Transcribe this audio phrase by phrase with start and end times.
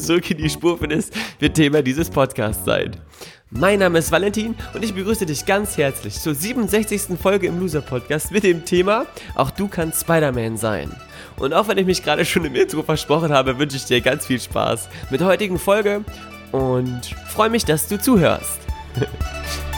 [0.00, 2.96] zurück in die Spur findest, wird Thema dieses Podcasts sein.
[3.50, 7.18] Mein Name ist Valentin und ich begrüße dich ganz herzlich zur 67.
[7.20, 10.94] Folge im Loser Podcast mit dem Thema Auch du kannst Spider-Man sein.
[11.36, 14.26] Und auch wenn ich mich gerade schon im Intro versprochen habe, wünsche ich dir ganz
[14.26, 16.04] viel Spaß mit der heutigen Folge
[16.52, 18.60] und freue mich, dass du zuhörst.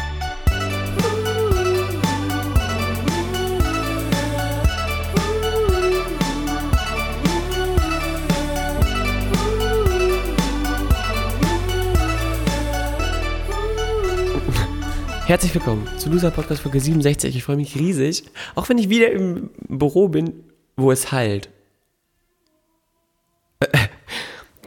[15.33, 17.35] Herzlich willkommen zu Loser Podcast Folge 67.
[17.35, 20.45] Ich freue mich riesig, auch wenn ich wieder im Büro bin,
[20.77, 21.49] wo es halt.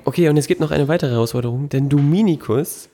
[0.06, 2.90] Okay, und es gibt noch eine weitere Herausforderung, denn Dominikus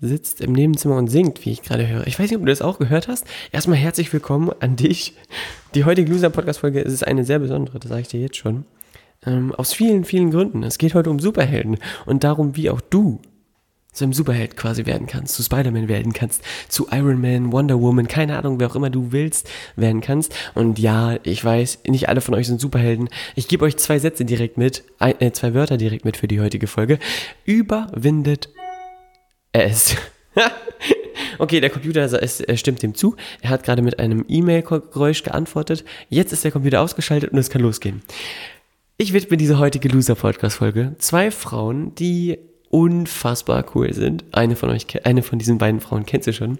[0.00, 2.04] sitzt im Nebenzimmer und singt, wie ich gerade höre.
[2.08, 3.24] Ich weiß nicht, ob du das auch gehört hast.
[3.52, 5.14] Erstmal herzlich willkommen an dich.
[5.76, 8.64] Die heutige Loser Podcast Folge ist eine sehr besondere, das sage ich dir jetzt schon.
[9.24, 10.64] Ähm, aus vielen, vielen Gründen.
[10.64, 13.20] Es geht heute um Superhelden und darum, wie auch du
[13.96, 18.08] zu einem Superheld quasi werden kannst, zu Spider-Man werden kannst, zu Iron Man, Wonder Woman,
[18.08, 20.34] keine Ahnung, wer auch immer du willst, werden kannst.
[20.54, 23.08] Und ja, ich weiß, nicht alle von euch sind Superhelden.
[23.34, 26.66] Ich gebe euch zwei Sätze direkt mit, äh, zwei Wörter direkt mit für die heutige
[26.66, 26.98] Folge.
[27.44, 28.50] Überwindet
[29.52, 29.96] es.
[31.38, 33.16] okay, der Computer es, er stimmt dem zu.
[33.40, 35.84] Er hat gerade mit einem E-Mail-Geräusch geantwortet.
[36.10, 38.02] Jetzt ist der Computer ausgeschaltet und es kann losgehen.
[38.98, 42.38] Ich widme diese heutige Loser-Podcast-Folge zwei Frauen, die
[42.76, 44.22] unfassbar cool sind.
[44.32, 46.58] Eine von euch, eine von diesen beiden Frauen kennst du schon.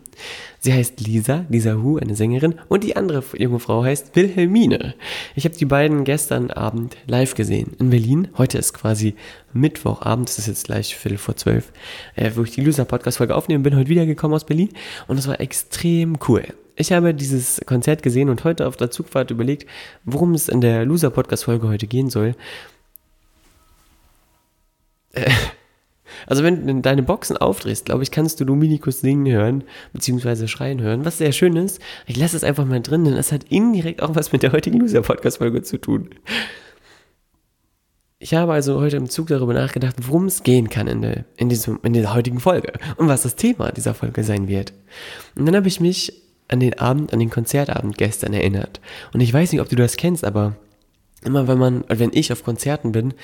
[0.61, 4.95] Sie heißt Lisa, Lisa Hu, eine Sängerin, und die andere junge Frau heißt Wilhelmine.
[5.35, 8.29] Ich habe die beiden gestern Abend live gesehen in Berlin.
[8.39, 9.15] Heute ist quasi
[9.53, 11.71] Mittwochabend, es ist jetzt gleich Viertel vor zwölf,
[12.15, 14.71] äh, wo ich die Loser Podcast Folge aufnehme, bin heute wiedergekommen aus Berlin
[15.09, 16.45] und es war extrem cool.
[16.77, 19.69] Ich habe dieses Konzert gesehen und heute auf der Zugfahrt überlegt,
[20.07, 22.35] worum es in der Loser Podcast Folge heute gehen soll.
[25.13, 25.31] Äh,
[26.27, 30.81] also wenn du deine Boxen aufdrehst, glaube ich, kannst du Dominikus singen hören, beziehungsweise schreien
[30.81, 31.81] hören, was sehr schön ist.
[32.07, 34.81] Ich lasse es einfach mal drin, denn es hat indirekt auch was mit der heutigen
[34.81, 36.11] Loser-Podcast-Folge zu tun.
[38.19, 41.49] Ich habe also heute im Zug darüber nachgedacht, worum es gehen kann in der, in,
[41.49, 44.73] diesem, in der heutigen Folge und was das Thema dieser Folge sein wird.
[45.35, 48.81] Und dann habe ich mich an den Abend, an den Konzertabend gestern erinnert.
[49.13, 50.57] Und ich weiß nicht, ob du das kennst, aber
[51.25, 53.15] immer wenn man, wenn ich auf Konzerten bin,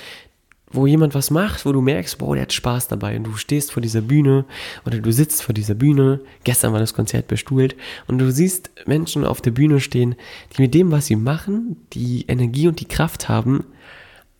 [0.72, 3.72] wo jemand was macht, wo du merkst, boah, der hat Spaß dabei und du stehst
[3.72, 4.44] vor dieser Bühne
[4.86, 9.24] oder du sitzt vor dieser Bühne, gestern war das Konzert bestuhlt und du siehst Menschen
[9.24, 10.14] auf der Bühne stehen,
[10.56, 13.64] die mit dem, was sie machen, die Energie und die Kraft haben,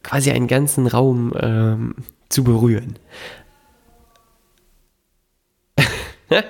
[0.02, 1.94] quasi einen ganzen Raum ähm,
[2.28, 2.98] zu berühren.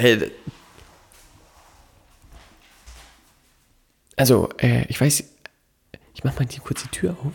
[0.00, 0.30] Äh,
[4.16, 5.24] also, äh, ich weiß,
[6.18, 7.32] ich mach mal die kurz die Tür auf.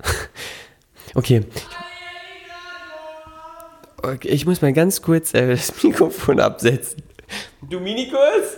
[1.14, 1.44] okay.
[4.02, 4.28] okay.
[4.28, 7.02] Ich muss mal ganz kurz äh, das Mikrofon absetzen.
[7.60, 8.56] Dominikus?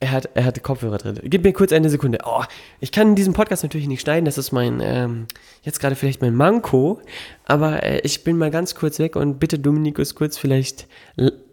[0.00, 1.20] Er hat, er hatte Kopfhörer drin.
[1.24, 2.20] Gib mir kurz eine Sekunde.
[2.24, 2.44] Oh,
[2.80, 4.24] ich kann diesen Podcast natürlich nicht schneiden.
[4.24, 5.26] Das ist mein, ähm,
[5.64, 7.02] jetzt gerade vielleicht mein Manko.
[7.44, 10.86] Aber äh, ich bin mal ganz kurz weg und bitte Dominikus kurz vielleicht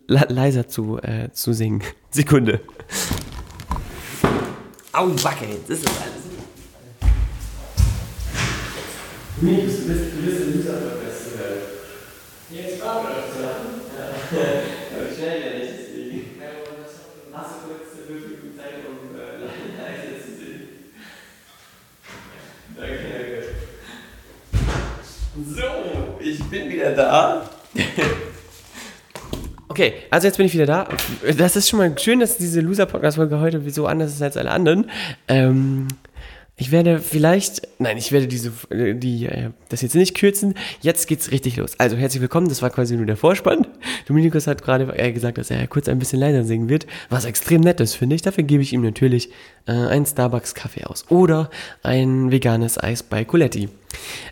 [0.08, 1.82] leiser zu, äh, zu singen.
[2.12, 2.62] Sekunde.
[4.92, 6.26] Au, Backe, das ist alles.
[9.42, 10.96] Nee, du bist, du bist, ein Loser
[12.50, 14.38] Jetzt war das, ja.
[14.96, 16.22] Aber schnell ja nicht, deswegen.
[17.34, 19.44] Hast du kurz fünf Minuten Zeit, um äh,
[19.78, 20.68] leise zu singen?
[22.78, 23.44] Danke, danke.
[25.54, 27.50] So, ich bin wieder da.
[29.76, 30.88] Okay, also jetzt bin ich wieder da.
[31.38, 34.90] Das ist schon mal schön, dass diese Loser-Podcast-Folge heute so anders ist als alle anderen.
[35.28, 35.90] Ähm,
[36.56, 40.54] ich werde vielleicht, nein, ich werde diese, die, äh, das jetzt nicht kürzen.
[40.80, 41.74] Jetzt geht's richtig los.
[41.78, 42.48] Also herzlich willkommen.
[42.48, 43.68] Das war quasi nur der Vorspann.
[44.08, 47.60] Dominikus hat gerade äh, gesagt, dass er kurz ein bisschen leiser singen wird, was extrem
[47.60, 48.22] nett ist, finde ich.
[48.22, 49.30] Dafür gebe ich ihm natürlich
[49.68, 51.50] äh, einen Starbucks Kaffee aus oder
[51.84, 53.68] ein veganes Eis bei Coletti.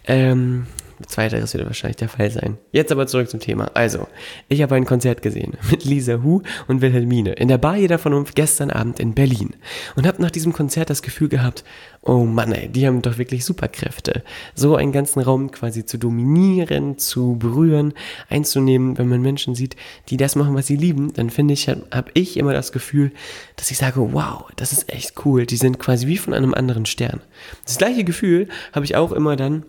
[0.07, 0.67] Ähm,
[1.07, 2.57] Zweiteres wird wahrscheinlich der Fall sein.
[2.71, 3.71] Jetzt aber zurück zum Thema.
[3.73, 4.07] Also,
[4.49, 8.13] ich habe ein Konzert gesehen mit Lisa Hu und Wilhelmine in der Bar jeder von
[8.13, 9.55] uns gestern Abend in Berlin
[9.95, 11.63] und habe nach diesem Konzert das Gefühl gehabt,
[12.01, 14.23] oh Mann, ey, die haben doch wirklich Superkräfte.
[14.55, 17.93] So einen ganzen Raum quasi zu dominieren, zu berühren,
[18.29, 18.97] einzunehmen.
[18.97, 19.75] Wenn man Menschen sieht,
[20.09, 23.11] die das machen, was sie lieben, dann finde ich, habe hab ich immer das Gefühl,
[23.55, 25.45] dass ich sage, wow, das ist echt cool.
[25.45, 27.21] Die sind quasi wie von einem anderen Stern.
[27.65, 29.63] Das gleiche Gefühl habe ich auch immer dann,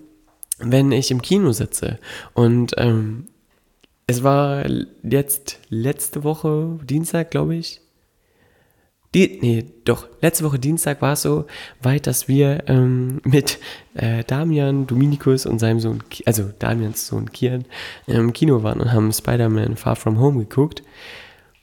[0.59, 1.99] wenn ich im Kino sitze
[2.35, 3.27] und ähm,
[4.07, 4.65] es war
[5.03, 7.81] jetzt letzte Woche, Dienstag, glaube ich.
[9.15, 11.47] Die, nee, doch, letzte Woche Dienstag war es so
[11.81, 13.59] weit, dass wir ähm, mit
[13.95, 17.65] äh, Damian, Dominikus und seinem Sohn, also Damians Sohn Kian,
[18.07, 20.83] im Kino waren und haben Spider-Man Far From Home geguckt.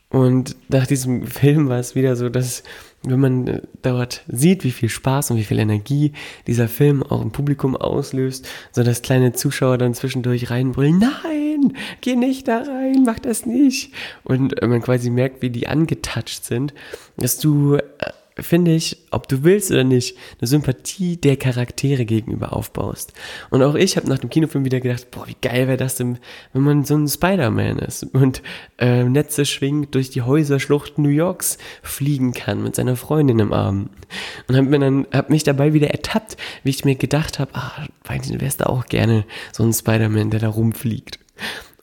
[0.10, 2.64] Und nach diesem Film war es wieder so, dass
[3.04, 6.14] wenn man äh, dort sieht, wie viel Spaß und wie viel Energie
[6.48, 12.16] dieser Film auch im Publikum auslöst, so dass kleine Zuschauer dann zwischendurch reinbrüllen, nein, geh
[12.16, 13.94] nicht da rein, mach das nicht.
[14.24, 16.74] Und man quasi merkt, wie die angetatscht sind,
[17.18, 17.82] dass du äh,
[18.40, 23.14] finde ich, ob du willst oder nicht, eine Sympathie der Charaktere gegenüber aufbaust.
[23.50, 26.18] Und auch ich habe nach dem Kinofilm wieder gedacht, boah, wie geil wäre das denn,
[26.54, 28.42] wenn man so ein Spider-Man ist und
[28.78, 33.90] äh, Netze schwingt, durch die Häuserschluchten New Yorks fliegen kann mit seiner Freundin im Arm.
[34.48, 37.86] Und habe mir dann, hab mich dabei wieder ertappt, wie ich mir gedacht habe, ah,
[38.08, 41.20] eigentlich wärst du auch gerne so ein Spider-Man, der da rumfliegt.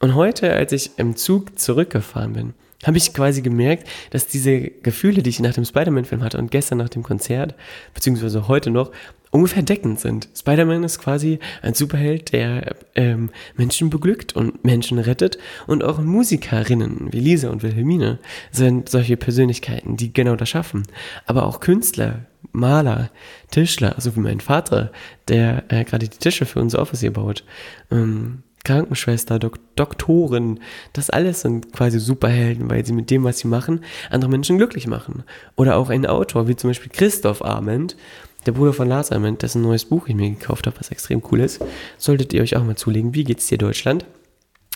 [0.00, 5.22] Und heute, als ich im Zug zurückgefahren bin, habe ich quasi gemerkt, dass diese Gefühle,
[5.22, 7.54] die ich nach dem Spider-Man-Film hatte und gestern nach dem Konzert,
[7.92, 8.92] beziehungsweise heute noch,
[9.30, 10.28] ungefähr deckend sind.
[10.34, 17.12] Spider-Man ist quasi ein Superheld, der ähm, Menschen beglückt und Menschen rettet und auch Musikerinnen
[17.12, 18.20] wie Lisa und Wilhelmine
[18.52, 20.84] sind solche Persönlichkeiten, die genau das schaffen.
[21.26, 23.10] Aber auch Künstler, Maler,
[23.50, 24.92] Tischler, so wie mein Vater,
[25.26, 27.44] der äh, gerade die Tische für unser Office hier baut.
[27.90, 30.60] Ähm, Krankenschwester, Dok Doktoren,
[30.92, 33.80] das alles sind quasi Superhelden, weil sie mit dem, was sie machen,
[34.10, 35.24] andere Menschen glücklich machen.
[35.56, 37.96] Oder auch ein Autor, wie zum Beispiel Christoph Arment,
[38.44, 41.40] der Bruder von Lars Arment, dessen neues Buch ich mir gekauft habe, was extrem cool
[41.40, 41.64] ist.
[41.96, 43.14] Solltet ihr euch auch mal zulegen.
[43.14, 44.04] Wie geht's dir, Deutschland?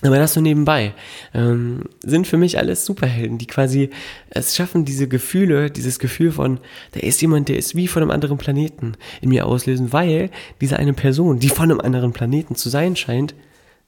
[0.01, 0.95] Aber das so nebenbei
[1.35, 3.91] ähm, sind für mich alles Superhelden, die quasi
[4.31, 6.61] es schaffen, diese Gefühle, dieses Gefühl von,
[6.93, 10.31] da ist jemand, der ist wie von einem anderen Planeten in mir auslösen, weil
[10.63, 13.35] diese eine Person, die von einem anderen Planeten zu sein scheint,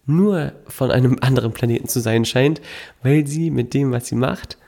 [0.06, 2.60] nur von einem anderen Planeten zu sein scheint,
[3.02, 4.58] weil sie mit dem, was sie macht,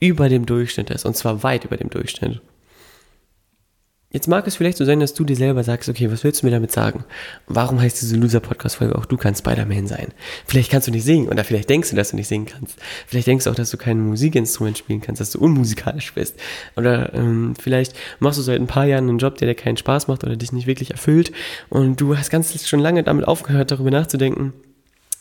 [0.00, 1.04] über dem Durchschnitt ist.
[1.04, 2.40] Und zwar weit über dem Durchschnitt.
[4.10, 6.46] Jetzt mag es vielleicht so sein, dass du dir selber sagst, okay, was willst du
[6.46, 7.04] mir damit sagen?
[7.46, 10.14] Warum heißt diese Loser-Podcast-Folge auch, du kannst Spider-Man sein?
[10.46, 12.78] Vielleicht kannst du nicht singen oder vielleicht denkst du, dass du nicht singen kannst.
[13.06, 16.36] Vielleicht denkst du auch, dass du kein Musikinstrument spielen kannst, dass du unmusikalisch bist.
[16.74, 20.08] Oder ähm, vielleicht machst du seit ein paar Jahren einen Job, der dir keinen Spaß
[20.08, 21.30] macht oder dich nicht wirklich erfüllt
[21.68, 24.54] und du hast ganz schon lange damit aufgehört, darüber nachzudenken,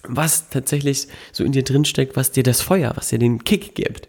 [0.03, 3.75] was tatsächlich so in dir drin steckt, was dir das Feuer, was dir den Kick
[3.75, 4.07] gibt.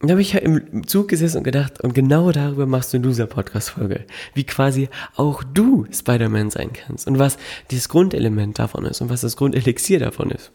[0.00, 2.98] Und da habe ich ja im Zug gesessen und gedacht, und genau darüber machst du
[2.98, 4.04] in dieser Podcast-Folge.
[4.32, 7.08] Wie quasi auch du Spider-Man sein kannst.
[7.08, 7.36] Und was
[7.72, 10.52] dieses Grundelement davon ist und was das Grundelixier davon ist.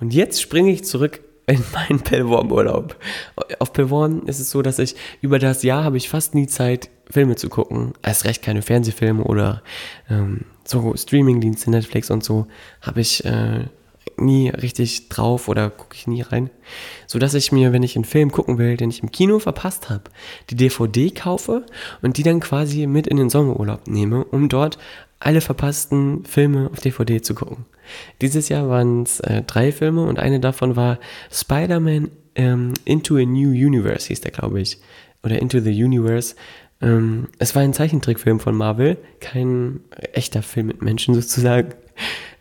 [0.00, 2.96] Und jetzt springe ich zurück in meinen Pellworm-Urlaub.
[3.58, 6.88] Auf Pellworm ist es so, dass ich über das Jahr habe ich fast nie Zeit,
[7.10, 7.92] Filme zu gucken.
[8.02, 9.62] Erst recht keine Fernsehfilme oder
[10.08, 12.46] ähm, so Streamingdienste, Netflix und so,
[12.80, 13.64] habe ich äh,
[14.16, 16.50] nie richtig drauf oder gucke ich nie rein.
[17.06, 19.90] So dass ich mir, wenn ich einen Film gucken will, den ich im Kino verpasst
[19.90, 20.04] habe,
[20.50, 21.64] die DVD kaufe
[22.02, 24.78] und die dann quasi mit in den Sommerurlaub nehme, um dort
[25.20, 27.66] alle verpassten Filme auf DVD zu gucken.
[28.20, 30.98] Dieses Jahr waren es äh, drei Filme und eine davon war
[31.32, 34.78] Spider-Man ähm, Into a New Universe, hieß der, glaube ich.
[35.24, 36.36] Oder Into the Universe
[36.80, 39.80] ähm, es war ein Zeichentrickfilm von Marvel, kein
[40.12, 41.74] echter Film mit Menschen sozusagen.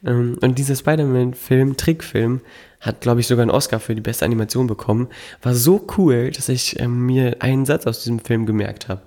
[0.06, 2.42] Ähm, und dieser Spider-Man-Film, Trickfilm,
[2.80, 5.08] hat, glaube ich, sogar einen Oscar für die beste Animation bekommen.
[5.42, 9.02] War so cool, dass ich ähm, mir einen Satz aus diesem Film gemerkt habe.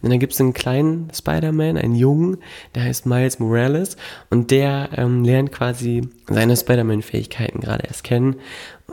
[0.00, 2.38] Und dann gibt es einen kleinen Spider-Man, einen Jungen,
[2.76, 3.96] der heißt Miles Morales
[4.30, 8.36] und der ähm, lernt quasi seine Spider-Man-Fähigkeiten gerade erst kennen.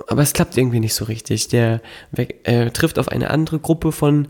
[0.07, 1.49] Aber es klappt irgendwie nicht so richtig.
[1.49, 1.81] Der
[2.15, 4.27] äh, trifft auf eine andere Gruppe von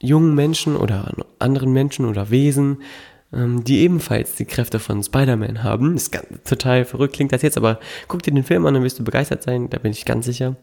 [0.00, 2.78] jungen Menschen oder anderen Menschen oder Wesen,
[3.32, 5.96] ähm, die ebenfalls die Kräfte von Spider-Man haben.
[5.96, 8.98] Ist ganz, total verrückt, klingt das jetzt, aber guck dir den Film an, dann wirst
[8.98, 10.56] du begeistert sein, da bin ich ganz sicher.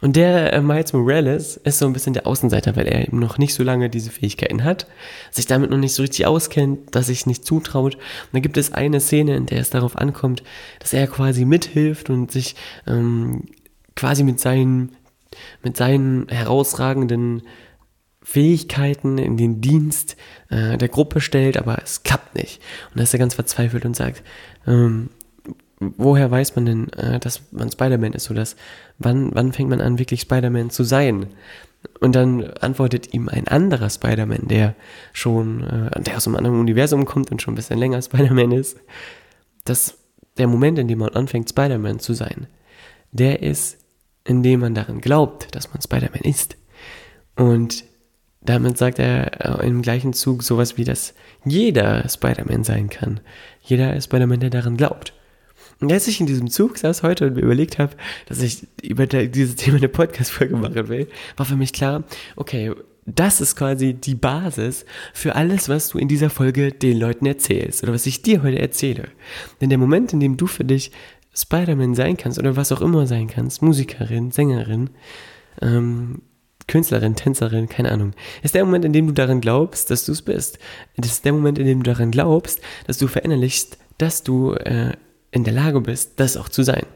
[0.00, 3.38] Und der äh, Miles Morales ist so ein bisschen der Außenseiter, weil er eben noch
[3.38, 4.86] nicht so lange diese Fähigkeiten hat,
[5.30, 7.96] sich damit noch nicht so richtig auskennt, dass sich nicht zutraut.
[7.96, 10.42] Und da gibt es eine Szene, in der es darauf ankommt,
[10.78, 12.54] dass er quasi mithilft und sich
[12.86, 13.44] ähm,
[13.96, 14.96] quasi mit seinen,
[15.62, 17.42] mit seinen herausragenden
[18.24, 20.16] Fähigkeiten in den Dienst
[20.48, 22.60] äh, der Gruppe stellt, aber es klappt nicht.
[22.90, 24.22] Und da ist er ganz verzweifelt und sagt,
[24.66, 25.10] ähm,
[25.78, 28.30] woher weiß man denn, äh, dass man Spider-Man ist?
[28.30, 28.44] Oder
[28.98, 31.26] wann, wann fängt man an, wirklich Spider-Man zu sein?
[32.00, 34.74] Und dann antwortet ihm ein anderer Spider-Man, der
[35.12, 38.78] schon, äh, der aus einem anderen Universum kommt und schon ein bisschen länger Spider-Man ist,
[39.64, 39.98] dass
[40.38, 42.46] der Moment, in dem man anfängt, Spider-Man zu sein,
[43.12, 43.78] der ist,
[44.24, 46.56] in dem man daran glaubt, dass man Spider-Man ist.
[47.36, 47.84] Und
[48.44, 53.20] damit sagt er äh, im gleichen Zug sowas wie, dass jeder Spider-Man sein kann.
[53.62, 55.12] Jeder Spider-Man, der daran glaubt.
[55.80, 57.96] Und als ich in diesem Zug saß heute und mir überlegt habe,
[58.26, 62.04] dass ich über dieses Thema eine Podcast-Folge machen will, war für mich klar,
[62.36, 62.72] okay,
[63.06, 67.82] das ist quasi die Basis für alles, was du in dieser Folge den Leuten erzählst
[67.82, 69.08] oder was ich dir heute erzähle.
[69.60, 70.90] Denn der Moment, in dem du für dich
[71.34, 74.90] Spider-Man sein kannst oder was auch immer sein kannst, Musikerin, Sängerin,
[75.60, 76.22] ähm,
[76.66, 80.22] Künstlerin, Tänzerin, keine Ahnung, ist der Moment, in dem du daran glaubst, dass du es
[80.22, 80.58] bist.
[80.96, 84.92] Das ist der Moment, in dem du daran glaubst, dass du verinnerlichst, dass du äh,
[85.30, 86.86] in der Lage bist, das auch zu sein.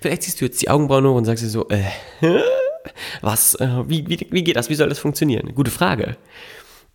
[0.00, 1.84] Vielleicht siehst du jetzt die Augenbrauen hoch und sagst dir so, äh,
[3.20, 5.54] was, äh, wie, wie, wie geht das, wie soll das funktionieren?
[5.54, 6.16] Gute Frage.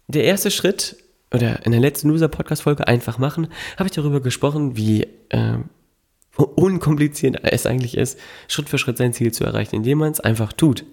[0.07, 0.97] Der erste Schritt,
[1.33, 3.47] oder in der letzten Loser-Podcast-Folge einfach machen,
[3.77, 5.57] habe ich darüber gesprochen, wie äh,
[6.45, 10.53] unkompliziert es eigentlich ist, Schritt für Schritt sein Ziel zu erreichen, indem man es einfach
[10.53, 10.85] tut.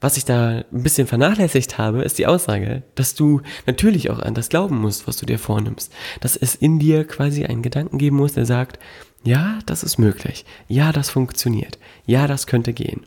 [0.00, 4.34] Was ich da ein bisschen vernachlässigt habe, ist die Aussage, dass du natürlich auch an
[4.34, 5.92] das glauben musst, was du dir vornimmst.
[6.20, 8.78] Dass es in dir quasi einen Gedanken geben muss, der sagt,
[9.22, 10.46] ja, das ist möglich.
[10.68, 11.78] Ja, das funktioniert.
[12.06, 13.04] Ja, das könnte gehen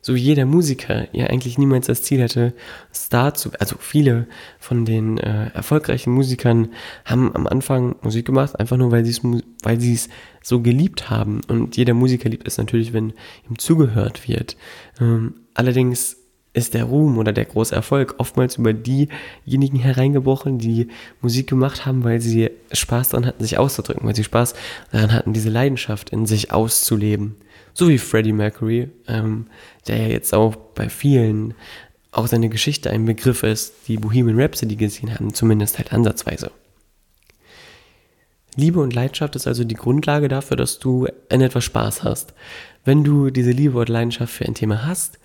[0.00, 2.54] so wie jeder Musiker ja eigentlich niemals das Ziel hatte,
[2.94, 4.26] Star zu, also viele
[4.58, 6.70] von den äh, erfolgreichen Musikern
[7.04, 9.20] haben am Anfang Musik gemacht, einfach nur weil sie es,
[9.62, 10.08] weil sie es
[10.48, 11.40] so geliebt haben.
[11.48, 13.12] Und jeder Musiker liebt es natürlich, wenn
[13.48, 14.56] ihm zugehört wird.
[15.00, 16.16] Ähm, allerdings
[16.54, 20.88] ist der Ruhm oder der große Erfolg oftmals über diejenigen hereingebrochen, die
[21.20, 24.54] Musik gemacht haben, weil sie Spaß daran hatten, sich auszudrücken, weil sie Spaß
[24.90, 27.36] daran hatten, diese Leidenschaft in sich auszuleben
[27.78, 29.46] so wie Freddie Mercury, ähm,
[29.86, 31.54] der ja jetzt auch bei vielen
[32.10, 36.50] auch seine Geschichte ein Begriff ist, die Bohemian Rhapsody gesehen haben, zumindest halt ansatzweise.
[38.58, 42.34] Liebe und Leidenschaft ist also die Grundlage dafür, dass du in etwas Spaß hast.
[42.84, 45.20] Wenn du diese Liebe und Leidenschaft für ein Thema hast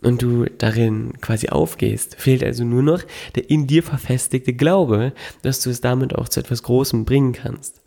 [0.00, 3.02] und du darin quasi aufgehst, fehlt also nur noch
[3.34, 7.82] der in dir verfestigte Glaube, dass du es damit auch zu etwas Großem bringen kannst.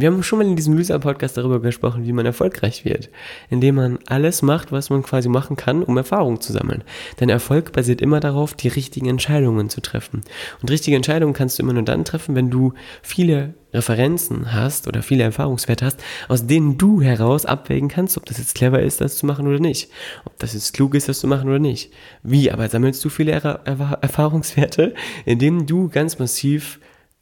[0.00, 3.10] Wir haben schon mal in diesem Loser-Podcast darüber gesprochen, wie man erfolgreich wird,
[3.50, 6.84] indem man alles macht, was man quasi machen kann, um Erfahrung zu sammeln.
[7.20, 10.22] Denn Erfolg basiert immer darauf, die richtigen Entscheidungen zu treffen.
[10.62, 15.02] Und richtige Entscheidungen kannst du immer nur dann treffen, wenn du viele Referenzen hast oder
[15.02, 19.18] viele Erfahrungswerte hast, aus denen du heraus abwägen kannst, ob das jetzt clever ist, das
[19.18, 19.90] zu machen oder nicht.
[20.24, 21.92] Ob das jetzt klug ist, das zu machen oder nicht.
[22.22, 24.94] Wie aber sammelst du viele er er Erfahrungswerte,
[25.26, 26.80] indem du ganz massiv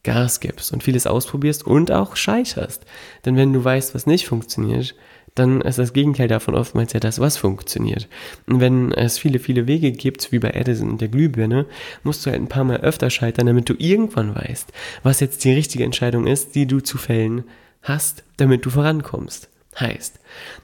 [0.09, 2.87] Gas gibst und vieles ausprobierst und auch scheiterst.
[3.27, 4.95] Denn wenn du weißt, was nicht funktioniert,
[5.35, 8.09] dann ist das Gegenteil davon oftmals ja das, was funktioniert.
[8.47, 11.67] Und wenn es viele, viele Wege gibt, wie bei Edison und der Glühbirne,
[12.05, 14.73] musst du halt ein paar Mal öfter scheitern, damit du irgendwann weißt,
[15.03, 17.45] was jetzt die richtige Entscheidung ist, die du zu fällen
[17.83, 19.51] hast, damit du vorankommst.
[19.79, 20.19] Heißt,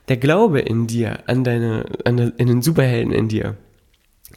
[0.08, 3.56] der Glaube in dir, an deine, an den Superhelden in dir,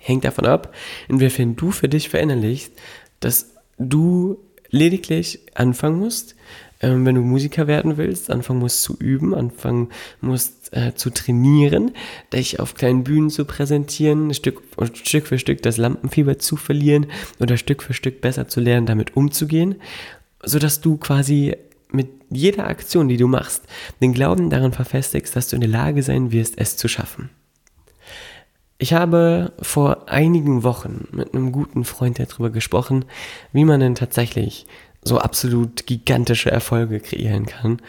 [0.01, 0.75] hängt davon ab,
[1.07, 2.73] inwiefern du für dich verinnerlichst,
[3.21, 4.37] dass du
[4.69, 6.35] lediglich anfangen musst,
[6.81, 9.89] ähm, wenn du Musiker werden willst, anfangen musst zu üben, anfangen
[10.21, 11.91] musst äh, zu trainieren,
[12.33, 14.61] dich auf kleinen Bühnen zu präsentieren, Stück,
[14.93, 17.07] Stück für Stück das Lampenfieber zu verlieren
[17.39, 19.75] oder Stück für Stück besser zu lernen, damit umzugehen,
[20.43, 21.55] sodass du quasi
[21.91, 23.63] mit jeder Aktion, die du machst,
[24.01, 27.29] den Glauben daran verfestigst, dass du in der Lage sein wirst, es zu schaffen.
[28.79, 33.05] Ich habe vor einigen Wochen mit einem guten Freund darüber gesprochen,
[33.51, 34.67] wie man denn tatsächlich
[35.03, 37.81] so absolut gigantische Erfolge kreieren kann.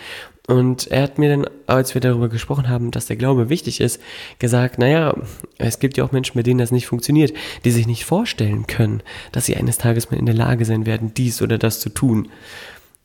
[0.47, 4.01] Und er hat mir dann, als wir darüber gesprochen haben, dass der Glaube wichtig ist,
[4.39, 5.15] gesagt, naja,
[5.59, 7.35] es gibt ja auch Menschen, bei denen das nicht funktioniert,
[7.67, 11.13] die sich nicht vorstellen können, dass sie eines Tages mal in der Lage sein werden,
[11.13, 12.29] dies oder das zu tun.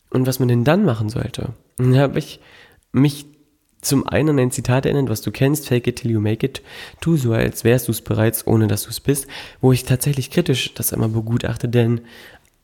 [0.10, 1.50] Und was man denn dann machen sollte.
[1.78, 2.40] Und da habe ich
[2.94, 3.26] mich
[3.84, 6.62] zum einen ein Zitat erinnern, was du kennst, fake it till you make it,
[7.02, 9.28] tu so, als wärst du es bereits, ohne dass du es bist,
[9.62, 12.02] wo ich tatsächlich kritisch das einmal begutachte, denn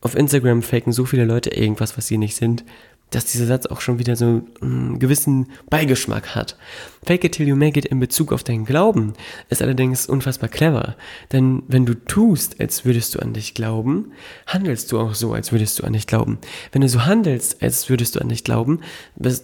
[0.01, 2.63] auf Instagram faken so viele Leute irgendwas, was sie nicht sind,
[3.11, 6.57] dass dieser Satz auch schon wieder so einen gewissen Beigeschmack hat.
[7.05, 9.13] Fake it till you make it in Bezug auf deinen Glauben
[9.49, 10.95] ist allerdings unfassbar clever.
[11.31, 14.11] Denn wenn du tust, als würdest du an dich glauben,
[14.45, 16.37] handelst du auch so, als würdest du an dich glauben.
[16.71, 18.81] Wenn du so handelst, als würdest du an dich glauben,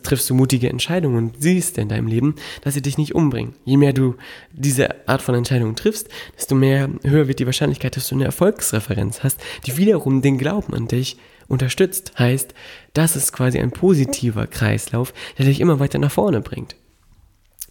[0.03, 3.55] triffst du mutige Entscheidungen und siehst in deinem Leben, dass sie dich nicht umbringen.
[3.63, 4.15] Je mehr du
[4.51, 9.23] diese Art von Entscheidungen triffst, desto mehr höher wird die Wahrscheinlichkeit, dass du eine Erfolgsreferenz
[9.23, 11.17] hast, die wiederum den Glauben an dich
[11.47, 12.13] unterstützt.
[12.17, 12.53] Heißt,
[12.95, 16.75] das ist quasi ein positiver Kreislauf, der dich immer weiter nach vorne bringt.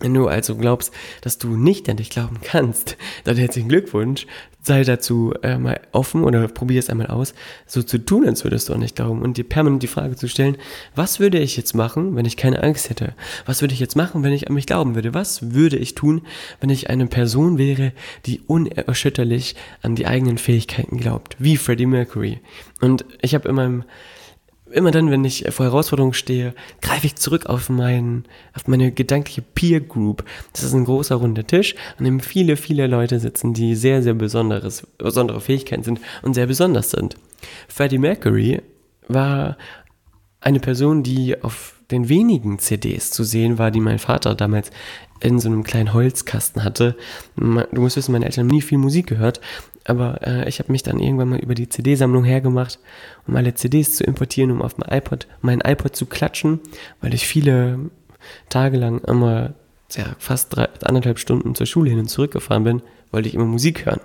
[0.01, 4.27] Wenn du also glaubst, dass du nicht an dich glauben kannst, dann herzlichen Glückwunsch.
[4.61, 7.35] Sei dazu äh, mal offen oder probier es einmal aus,
[7.67, 10.27] so zu tun, als würdest du an dich glauben und dir permanent die Frage zu
[10.27, 10.57] stellen,
[10.95, 13.15] was würde ich jetzt machen, wenn ich keine Angst hätte?
[13.45, 15.13] Was würde ich jetzt machen, wenn ich an mich glauben würde?
[15.13, 16.23] Was würde ich tun,
[16.61, 17.93] wenn ich eine Person wäre,
[18.25, 21.37] die unerschütterlich an die eigenen Fähigkeiten glaubt?
[21.39, 22.41] Wie Freddie Mercury.
[22.81, 23.85] Und ich habe in meinem
[24.75, 29.43] immer dann, wenn ich vor Herausforderungen stehe, greife ich zurück auf, meinen, auf meine gedankliche
[29.43, 30.25] Peer Group.
[30.53, 34.15] Das ist ein großer runder Tisch, an dem viele, viele Leute sitzen, die sehr, sehr
[34.15, 37.17] besonderes, besondere Fähigkeiten sind und sehr besonders sind.
[37.69, 38.63] Freddie Mercury
[39.09, 39.57] war
[40.41, 44.71] eine Person, die auf den wenigen CDs zu sehen war, die mein Vater damals
[45.21, 46.97] in so einem kleinen Holzkasten hatte.
[47.37, 49.41] Du musst wissen, meine Eltern haben nie viel Musik gehört,
[49.85, 52.79] aber äh, ich habe mich dann irgendwann mal über die CD-Sammlung hergemacht,
[53.27, 56.61] um alle CDs zu importieren, um auf mein iPod, mein iPod zu klatschen,
[57.01, 57.91] weil ich viele
[58.49, 59.55] Tage lang immer
[59.93, 63.45] ja, fast drei, anderthalb Stunden zur Schule hin und zurück gefahren bin, wollte ich immer
[63.45, 64.01] Musik hören.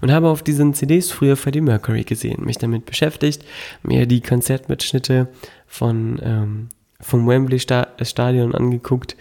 [0.00, 3.44] Und habe auf diesen CDs früher Freddie Mercury gesehen, mich damit beschäftigt,
[3.82, 5.28] mir die Konzertmitschnitte
[5.66, 6.68] von ähm,
[7.02, 9.16] vom Wembley Stadion angeguckt,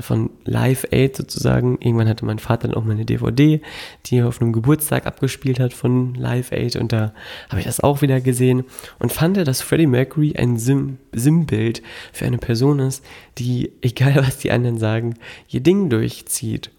[0.00, 1.78] von Live Aid sozusagen.
[1.80, 3.60] Irgendwann hatte mein Vater dann auch mal eine DVD,
[4.06, 7.12] die er auf einem Geburtstag abgespielt hat von Live Aid und da
[7.48, 8.64] habe ich das auch wieder gesehen
[8.98, 13.04] und fand, dass Freddie Mercury ein Sim Sinnbild für eine Person ist,
[13.38, 15.14] die, egal was die anderen sagen,
[15.48, 16.70] ihr Ding durchzieht.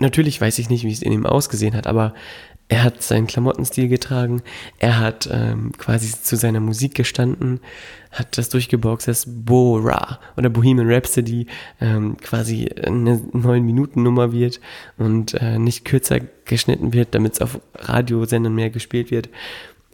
[0.00, 2.14] Natürlich weiß ich nicht, wie es in ihm ausgesehen hat, aber
[2.68, 4.42] er hat seinen Klamottenstil getragen,
[4.78, 7.60] er hat ähm, quasi zu seiner Musik gestanden,
[8.10, 11.46] hat das durchgeboxt, das Bora oder Bohemian Rhapsody
[11.80, 14.60] ähm, quasi eine 9-Minuten-Nummer wird
[14.96, 19.28] und äh, nicht kürzer geschnitten wird, damit es auf Radiosendern mehr gespielt wird.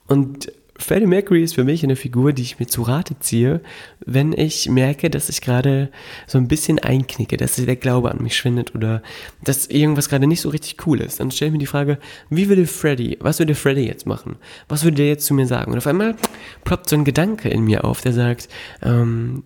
[0.06, 3.60] Und Freddie Mercury ist für mich eine Figur, die ich mir zu Rate ziehe,
[4.04, 5.90] wenn ich merke, dass ich gerade
[6.26, 9.02] so ein bisschen einknicke, dass der Glaube an mich schwindet oder
[9.44, 11.20] dass irgendwas gerade nicht so richtig cool ist.
[11.20, 11.98] Dann stelle ich mir die Frage,
[12.30, 14.36] wie würde Freddy, was würde Freddy jetzt machen?
[14.68, 15.72] Was würde der jetzt zu mir sagen?
[15.72, 16.16] Und auf einmal
[16.64, 18.48] ploppt so ein Gedanke in mir auf, der sagt,
[18.82, 19.44] ähm,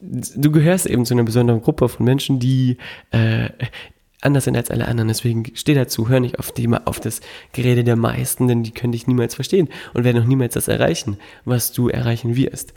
[0.00, 2.76] du gehörst eben zu einer besonderen Gruppe von Menschen, die
[3.10, 3.48] äh,
[4.20, 5.08] anders sind als alle anderen.
[5.08, 7.20] Deswegen steh dazu, hör nicht auf, die, auf das
[7.52, 11.18] Gerede der meisten, denn die können dich niemals verstehen und werden auch niemals das erreichen,
[11.44, 12.74] was du erreichen wirst.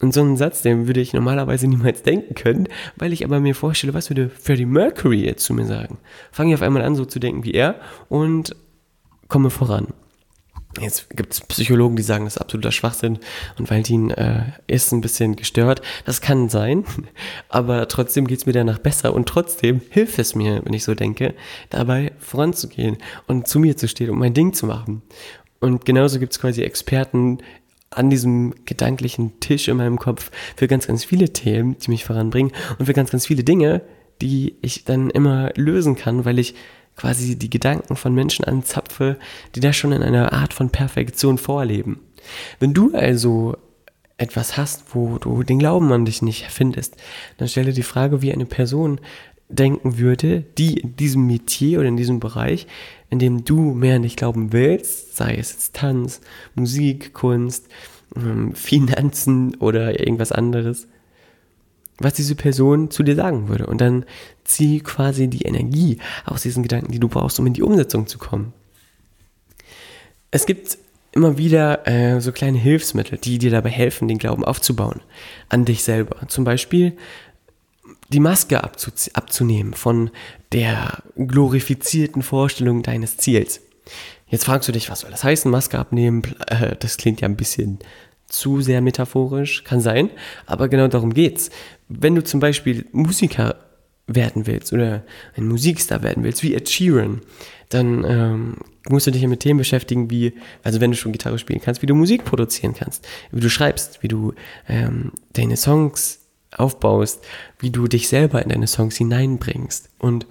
[0.00, 3.54] Und so einen Satz, den würde ich normalerweise niemals denken können, weil ich aber mir
[3.54, 5.98] vorstelle, was würde Freddie Mercury jetzt zu mir sagen?
[6.32, 7.76] Fange ich auf einmal an, so zu denken wie er
[8.08, 8.56] und
[9.28, 9.88] komme voran.
[10.80, 13.18] Jetzt gibt es Psychologen, die sagen, das ist absoluter Schwachsinn
[13.58, 15.82] und Valentin äh, ist ein bisschen gestört.
[16.04, 16.84] Das kann sein,
[17.48, 20.94] aber trotzdem geht es mir danach besser und trotzdem hilft es mir, wenn ich so
[20.94, 21.34] denke,
[21.70, 25.02] dabei voranzugehen und zu mir zu stehen und mein Ding zu machen.
[25.60, 27.38] Und genauso gibt es quasi Experten
[27.90, 32.52] an diesem gedanklichen Tisch in meinem Kopf für ganz, ganz viele Themen, die mich voranbringen
[32.78, 33.82] und für ganz, ganz viele Dinge,
[34.20, 36.54] die ich dann immer lösen kann, weil ich
[36.96, 39.18] quasi die Gedanken von Menschen anzapfe,
[39.54, 42.00] die da schon in einer Art von Perfektion vorleben.
[42.60, 43.56] Wenn du also
[44.16, 46.96] etwas hast, wo du den Glauben an dich nicht findest,
[47.36, 49.00] dann stelle die Frage, wie eine Person
[49.48, 52.66] denken würde, die in diesem Metier oder in diesem Bereich,
[53.10, 56.20] in dem du mehr an dich glauben willst, sei es jetzt Tanz,
[56.54, 57.68] Musik, Kunst,
[58.16, 60.88] ähm, Finanzen oder irgendwas anderes,
[61.98, 63.66] was diese Person zu dir sagen würde.
[63.66, 64.04] Und dann
[64.44, 68.18] zieh quasi die Energie aus diesen Gedanken, die du brauchst, um in die Umsetzung zu
[68.18, 68.52] kommen.
[70.30, 70.78] Es gibt
[71.12, 75.00] immer wieder äh, so kleine Hilfsmittel, die dir dabei helfen, den Glauben aufzubauen
[75.48, 76.26] an dich selber.
[76.28, 76.96] Zum Beispiel
[78.08, 80.10] die Maske abzu abzunehmen von
[80.52, 83.60] der glorifizierten Vorstellung deines Ziels.
[84.28, 86.22] Jetzt fragst du dich, was soll das heißen, Maske abnehmen?
[86.48, 87.78] Äh, das klingt ja ein bisschen
[88.28, 90.10] zu sehr metaphorisch, kann sein,
[90.46, 91.50] aber genau darum geht's.
[91.88, 93.56] Wenn du zum Beispiel Musiker
[94.06, 95.02] werden willst oder
[95.36, 97.22] ein Musikstar werden willst, wie Ed Sheeran,
[97.70, 98.56] dann ähm,
[98.88, 101.82] musst du dich ja mit Themen beschäftigen, wie, also wenn du schon Gitarre spielen kannst,
[101.82, 104.34] wie du Musik produzieren kannst, wie du schreibst, wie du
[104.68, 106.20] ähm, deine Songs
[106.56, 107.24] aufbaust,
[107.58, 109.88] wie du dich selber in deine Songs hineinbringst.
[109.98, 110.26] Und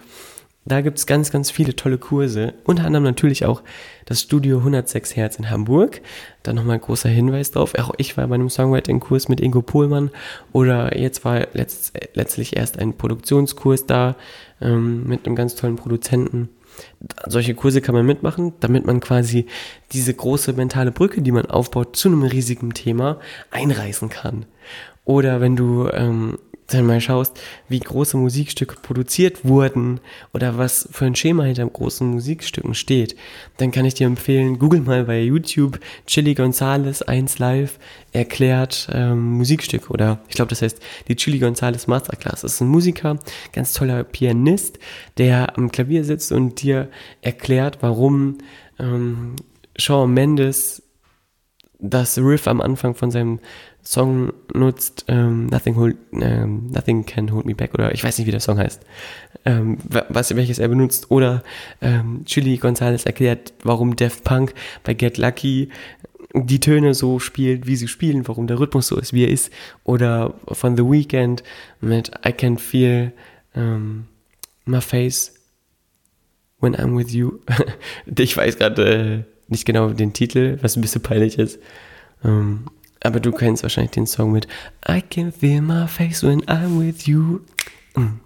[0.65, 2.53] da gibt es ganz, ganz viele tolle Kurse.
[2.63, 3.61] Unter anderem natürlich auch
[4.05, 6.01] das Studio 106 Hertz in Hamburg.
[6.41, 7.73] Da nochmal ein großer Hinweis drauf.
[7.75, 10.09] Auch ich war bei einem Songwriting-Kurs mit Ingo Pohlmann.
[10.53, 14.15] Oder jetzt war letzt, letztlich erst ein Produktionskurs da
[14.61, 16.49] ähm, mit einem ganz tollen Produzenten.
[17.27, 19.47] Solche Kurse kann man mitmachen, damit man quasi
[19.91, 23.19] diese große mentale Brücke, die man aufbaut, zu einem riesigen Thema
[23.51, 24.45] einreißen kann.
[25.05, 29.99] Oder wenn du ähm, dann mal schaust, wie große Musikstücke produziert wurden
[30.33, 33.15] oder was für ein Schema hinter großen Musikstücken steht,
[33.57, 37.79] dann kann ich dir empfehlen, google mal bei YouTube Chili Gonzales 1 Live
[38.11, 42.41] erklärt ähm, Musikstück oder ich glaube, das heißt die Chili Gonzales Masterclass.
[42.41, 43.19] Das ist ein Musiker,
[43.51, 44.79] ganz toller Pianist,
[45.17, 46.89] der am Klavier sitzt und dir
[47.21, 48.37] erklärt, warum
[48.79, 49.35] ähm,
[49.77, 50.83] Shawn Mendes
[51.83, 53.39] das Riff am Anfang von seinem
[53.83, 58.25] Song nutzt, ähm, Nothing, hold, ähm, Nothing Can Hold Me Back oder ich weiß nicht,
[58.25, 58.81] wie der Song heißt,
[59.43, 61.11] ähm, was, welches er benutzt.
[61.11, 61.43] Oder
[61.81, 64.53] ähm, Chili Gonzalez erklärt, warum Def Punk
[64.85, 65.69] bei Get Lucky
[66.33, 69.51] die Töne so spielt, wie sie spielen, warum der Rhythmus so ist, wie er ist.
[69.83, 71.43] Oder von The Weeknd
[71.81, 73.11] mit I Can Feel
[73.55, 74.05] ähm,
[74.65, 75.33] My Face
[76.61, 77.39] When I'm With You.
[78.17, 81.59] ich weiß gerade äh, nicht genau den Titel, was ein bisschen peinlich ist.
[82.25, 82.65] Ähm,
[83.01, 84.47] aber du kennst wahrscheinlich den Song mit
[84.87, 87.41] I can feel my face when I'm with you.
[87.95, 88.19] Mm,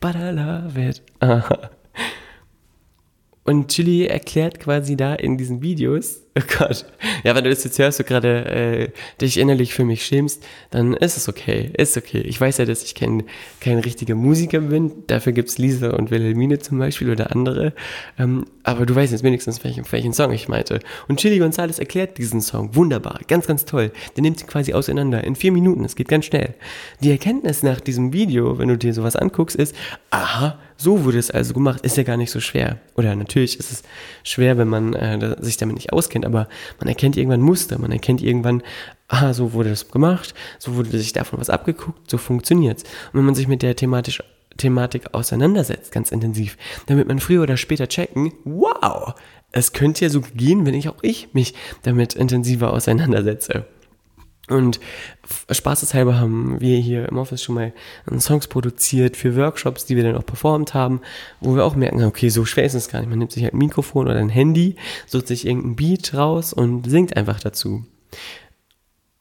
[0.00, 1.02] but I love it.
[1.20, 1.70] Aha.
[3.44, 6.84] Und Chili erklärt quasi da in diesen Videos, oh Gott,
[7.22, 8.88] ja, wenn du das jetzt hörst, du gerade äh,
[9.20, 12.20] dich innerlich für mich schämst, dann ist es okay, ist okay.
[12.20, 13.24] Ich weiß ja, dass ich kein,
[13.60, 17.72] kein richtiger Musiker bin, dafür gibt's Lisa und Wilhelmine zum Beispiel oder andere,
[18.18, 20.80] ähm, aber du weißt jetzt wenigstens, welchen, welchen Song ich meinte.
[21.06, 23.92] Und Chili Gonzalez erklärt diesen Song wunderbar, ganz, ganz toll.
[24.16, 26.54] Der nimmt sie quasi auseinander in vier Minuten, es geht ganz schnell.
[27.00, 29.74] Die Erkenntnis nach diesem Video, wenn du dir sowas anguckst, ist,
[30.10, 32.78] aha, so wurde es also gemacht, ist ja gar nicht so schwer.
[32.96, 33.82] Oder natürlich ist es
[34.22, 38.22] schwer, wenn man äh, sich damit nicht auskennt, aber man erkennt irgendwann Muster, man erkennt
[38.22, 38.62] irgendwann,
[39.08, 42.82] ah, so wurde das gemacht, so wurde sich davon was abgeguckt, so funktioniert's.
[42.82, 44.22] Und wenn man sich mit der thematisch
[44.56, 46.56] Thematik auseinandersetzt, ganz intensiv,
[46.86, 49.14] damit man früher oder später checken, wow,
[49.50, 53.66] es könnte ja so gehen, wenn ich auch ich mich damit intensiver auseinandersetze.
[54.48, 54.78] Und
[55.50, 57.72] spaßeshalber haben wir hier im Office schon mal
[58.18, 61.00] Songs produziert für Workshops, die wir dann auch performt haben,
[61.40, 63.08] wo wir auch merken, okay, so schwer ist es gar nicht.
[63.08, 64.76] Man nimmt sich halt ein Mikrofon oder ein Handy,
[65.06, 67.86] sucht sich irgendein Beat raus und singt einfach dazu.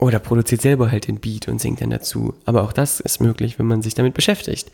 [0.04, 2.34] Oder produziert selber halt den Beat und singt dann dazu.
[2.44, 4.70] Aber auch das ist möglich, wenn man sich damit beschäftigt.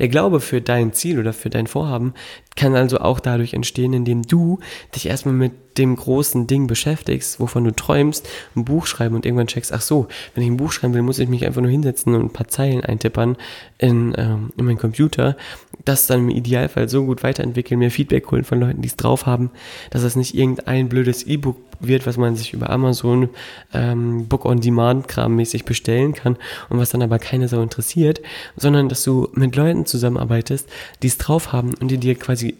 [0.00, 2.14] Der Glaube für dein Ziel oder für dein Vorhaben
[2.56, 4.58] kann also auch dadurch entstehen, indem du
[4.96, 9.46] dich erstmal mit dem großen Ding beschäftigst, wovon du träumst, ein Buch schreiben und irgendwann
[9.46, 12.14] checkst, ach so, wenn ich ein Buch schreiben will, muss ich mich einfach nur hinsetzen
[12.14, 13.36] und ein paar Zeilen eintippern
[13.78, 15.36] in, ähm, in meinen Computer,
[15.84, 19.26] das dann im Idealfall so gut weiterentwickeln, mir Feedback holen von Leuten, die es drauf
[19.26, 19.50] haben,
[19.90, 23.28] dass es nicht irgendein blödes E-Book wird, was man sich über Amazon
[23.72, 26.36] ähm, Book on Demand Kram mäßig bestellen kann
[26.68, 28.20] und was dann aber keine so interessiert,
[28.56, 30.68] sondern dass du mit Leuten zusammenarbeitest,
[31.02, 32.54] die es drauf haben und die dir quasi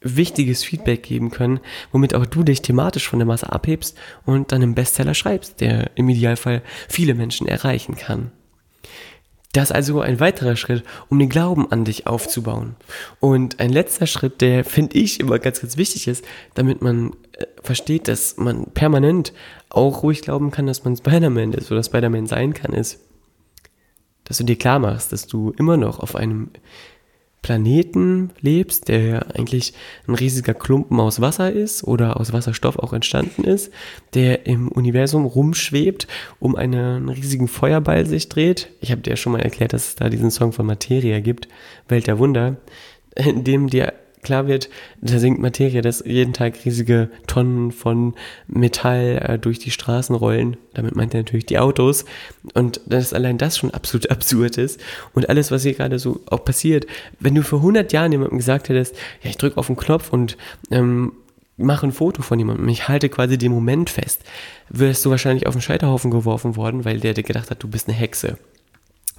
[0.00, 1.60] wichtiges Feedback geben können,
[1.92, 5.90] womit auch du dich thematisch von der Masse abhebst und dann einen Bestseller schreibst, der
[5.96, 8.32] im Idealfall viele Menschen erreichen kann.
[9.52, 12.76] Das ist also ein weiterer Schritt, um den Glauben an dich aufzubauen.
[13.18, 17.46] Und ein letzter Schritt, der finde ich immer ganz, ganz wichtig ist, damit man äh,
[17.60, 19.32] versteht, dass man permanent
[19.68, 23.00] auch ruhig glauben kann, dass man Spider-Man ist oder Spider-Man sein kann, ist,
[24.22, 26.50] dass du dir klar machst, dass du immer noch auf einem
[27.42, 29.72] Planeten lebst, der eigentlich
[30.06, 33.72] ein riesiger Klumpen aus Wasser ist oder aus Wasserstoff auch entstanden ist,
[34.14, 36.06] der im Universum rumschwebt,
[36.38, 38.68] um einen riesigen Feuerball sich dreht.
[38.80, 41.48] Ich habe dir ja schon mal erklärt, dass es da diesen Song von Materia gibt,
[41.88, 42.56] Welt der Wunder,
[43.16, 44.68] in dem dir klar wird,
[45.00, 48.14] da sinkt Materie, dass jeden Tag riesige Tonnen von
[48.46, 50.56] Metall äh, durch die Straßen rollen.
[50.74, 52.04] Damit meint er natürlich die Autos.
[52.54, 54.80] Und dass allein das schon absolut absurd ist.
[55.14, 56.86] Und alles, was hier gerade so auch passiert,
[57.18, 60.36] wenn du vor 100 Jahren jemandem gesagt hättest, ja, ich drücke auf den Knopf und
[60.70, 61.12] ähm,
[61.56, 64.22] mache ein Foto von jemandem, ich halte quasi den Moment fest,
[64.70, 67.88] wirst du wahrscheinlich auf den Scheiterhaufen geworfen worden, weil der dir gedacht hat, du bist
[67.88, 68.38] eine Hexe.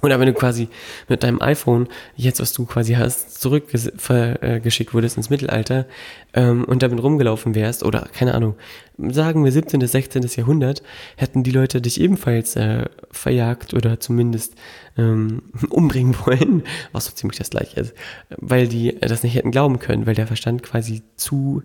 [0.04, 0.68] Oder wenn du quasi
[1.08, 1.86] mit deinem iPhone,
[2.16, 5.86] jetzt was du quasi hast, zurückgeschickt äh, wurdest ins Mittelalter
[6.34, 8.56] ähm, und damit rumgelaufen wärst, oder keine Ahnung,
[8.98, 9.78] sagen wir 17.
[9.78, 10.22] bis 16.
[10.34, 10.82] Jahrhundert,
[11.16, 14.56] hätten die Leute dich ebenfalls äh, verjagt oder zumindest
[14.98, 17.94] ähm, umbringen wollen, was so ziemlich das gleiche ist,
[18.36, 21.62] weil die das nicht hätten glauben können, weil der Verstand quasi zu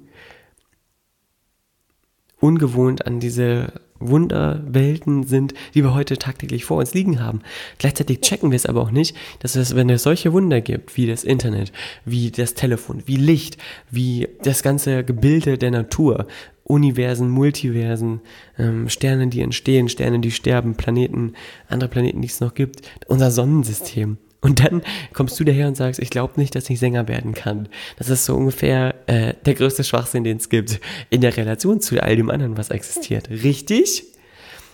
[2.40, 7.42] ungewohnt an diese Wunderwelten sind, die wir heute tagtäglich vor uns liegen haben.
[7.78, 11.08] Gleichzeitig checken wir es aber auch nicht, dass es, wenn es solche Wunder gibt, wie
[11.08, 11.72] das Internet,
[12.06, 13.58] wie das Telefon, wie Licht,
[13.90, 16.28] wie das ganze Gebilde der Natur,
[16.64, 18.22] Universen, Multiversen,
[18.58, 21.34] ähm, Sterne, die entstehen, Sterne, die sterben, Planeten,
[21.70, 24.18] andere Planeten, die es noch gibt, unser Sonnensystem.
[24.42, 27.70] Und dann kommst du daher und sagst, ich glaube nicht, dass ich Sänger werden kann.
[27.98, 32.02] Das ist so ungefähr äh, der größte Schwachsinn, den es gibt, in der Relation zu
[32.02, 33.30] all dem anderen, was existiert.
[33.30, 34.04] Richtig?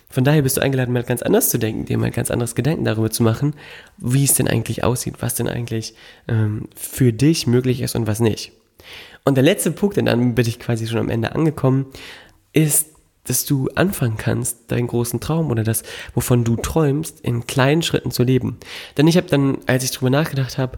[0.09, 2.83] Von daher bist du eingeladen, mal ganz anders zu denken, dir mal ganz anderes Gedanken
[2.83, 3.55] darüber zu machen,
[3.97, 5.95] wie es denn eigentlich aussieht, was denn eigentlich
[6.27, 8.51] ähm, für dich möglich ist und was nicht.
[9.25, 11.87] Und der letzte Punkt, und dann bin ich quasi schon am Ende angekommen,
[12.51, 12.89] ist,
[13.25, 15.83] dass du anfangen kannst, deinen großen Traum oder das,
[16.13, 18.57] wovon du träumst, in kleinen Schritten zu leben.
[18.97, 20.77] Denn ich habe dann, als ich drüber nachgedacht habe,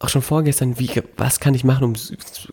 [0.00, 1.94] auch schon vorgestern, wie, was kann ich machen, um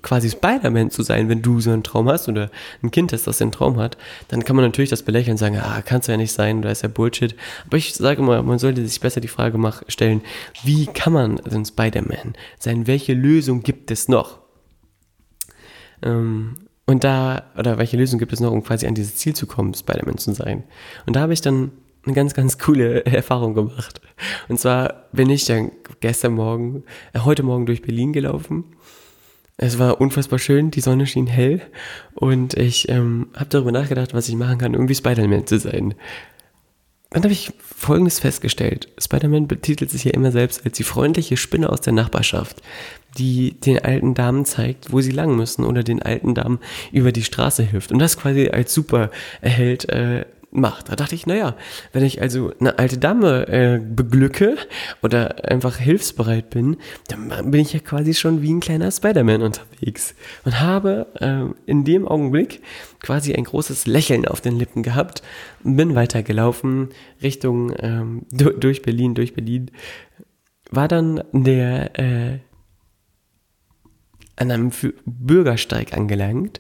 [0.01, 2.49] quasi Spider-Man zu sein, wenn du so einen Traum hast oder
[2.81, 3.97] ein Kind hast, das den Traum hat,
[4.29, 6.71] dann kann man natürlich das belächeln und sagen, ah, kannst du ja nicht sein, da
[6.71, 7.35] ist ja Bullshit.
[7.67, 10.21] Aber ich sage immer, man sollte sich besser die Frage stellen,
[10.63, 12.87] wie kann man denn Spider-Man sein?
[12.87, 14.39] Welche Lösung gibt es noch?
[16.01, 19.47] Ähm, und da, oder welche Lösung gibt es noch, um quasi an dieses Ziel zu
[19.47, 20.63] kommen, Spider-Man zu sein?
[21.05, 21.71] Und da habe ich dann
[22.05, 24.01] eine ganz, ganz coole Erfahrung gemacht.
[24.47, 28.65] Und zwar bin ich dann gestern Morgen, äh, heute Morgen durch Berlin gelaufen.
[29.57, 31.61] Es war unfassbar schön, die Sonne schien hell
[32.13, 35.95] und ich ähm, habe darüber nachgedacht, was ich machen kann, irgendwie Spider-Man zu sein.
[37.11, 38.89] Dann habe ich Folgendes festgestellt.
[38.99, 42.61] Spider-Man betitelt sich ja immer selbst als die freundliche Spinne aus der Nachbarschaft,
[43.17, 46.59] die den alten Damen zeigt, wo sie lang müssen oder den alten Damen
[46.91, 47.91] über die Straße hilft.
[47.91, 50.89] Und das quasi als super erhält äh, macht.
[50.89, 51.55] Da dachte ich, naja,
[51.93, 54.57] wenn ich also eine alte Dame äh, beglücke
[55.01, 60.15] oder einfach hilfsbereit bin, dann bin ich ja quasi schon wie ein kleiner Spider-Man unterwegs
[60.43, 62.61] und habe äh, in dem Augenblick
[63.01, 65.21] quasi ein großes Lächeln auf den Lippen gehabt
[65.63, 66.89] und bin weitergelaufen
[67.21, 69.71] Richtung ähm, durch Berlin, durch Berlin.
[70.71, 72.39] War dann der äh,
[74.35, 74.71] an einem
[75.05, 76.59] Bürgersteig angelangt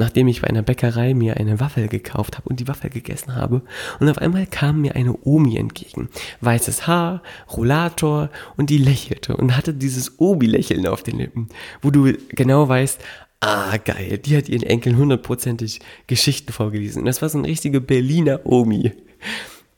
[0.00, 3.62] nachdem ich bei einer Bäckerei mir eine Waffel gekauft habe und die Waffel gegessen habe.
[4.00, 6.08] Und auf einmal kam mir eine Omi entgegen.
[6.40, 11.48] Weißes Haar, Rollator und die lächelte und hatte dieses Obi-Lächeln auf den Lippen,
[11.82, 13.00] wo du genau weißt,
[13.40, 17.00] ah geil, die hat ihren Enkeln hundertprozentig Geschichten vorgelesen.
[17.00, 18.92] Und das war so eine richtige Berliner Omi.